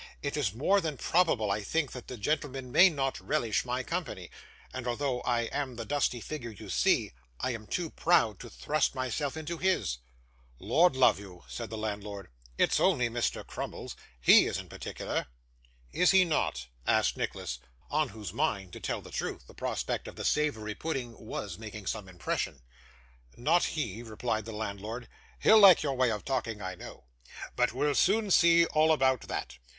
[0.23, 4.31] It is more than probable, I think, that the gentleman may not relish my company;
[4.73, 8.95] and although I am the dusty figure you see, I am too proud to thrust
[8.95, 9.99] myself into his.'
[10.57, 13.45] 'Lord love you,' said the landlord, 'it's only Mr.
[13.45, 15.27] Crummles; HE isn't particular.'
[15.91, 17.59] 'Is he not?' asked Nicholas,
[17.91, 21.85] on whose mind, to tell the truth, the prospect of the savoury pudding was making
[21.85, 22.63] some impression.
[23.37, 25.07] 'Not he,' replied the landlord.
[25.39, 27.03] 'He'll like your way of talking, I know.
[27.55, 29.59] But we'll soon see all about that.